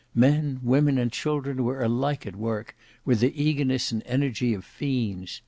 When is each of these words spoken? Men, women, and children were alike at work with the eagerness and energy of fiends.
Men, 0.15 0.61
women, 0.63 0.97
and 0.97 1.11
children 1.11 1.63
were 1.63 1.79
alike 1.83 2.25
at 2.25 2.35
work 2.35 2.75
with 3.05 3.19
the 3.19 3.39
eagerness 3.39 3.91
and 3.91 4.01
energy 4.07 4.51
of 4.51 4.65
fiends. 4.65 5.39